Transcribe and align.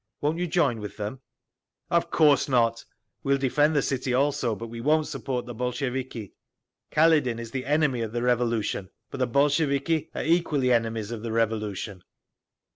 Won't 0.19 0.39
you 0.39 0.47
join 0.47 0.79
with 0.79 0.97
them?" 0.97 1.19
"Of 1.91 2.09
course 2.09 2.49
not. 2.49 2.83
We 3.21 3.33
will 3.33 3.37
defend 3.37 3.75
the 3.75 3.83
city 3.83 4.15
also, 4.15 4.55
but 4.55 4.65
we 4.65 4.81
won't 4.81 5.05
support 5.05 5.45
the 5.45 5.53
Bolsheviki. 5.53 6.33
Kaledin 6.91 7.37
is 7.37 7.51
the 7.51 7.67
enemy 7.67 8.01
of 8.01 8.11
the 8.11 8.23
Revolution, 8.23 8.89
but 9.11 9.19
the 9.19 9.27
Bolsheviki 9.27 10.09
are 10.15 10.23
equally 10.23 10.71
enemies 10.73 11.11
of 11.11 11.21
the 11.21 11.31
Revolution." 11.31 12.03